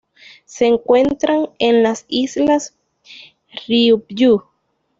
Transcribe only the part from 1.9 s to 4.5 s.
Islas Ryukyu.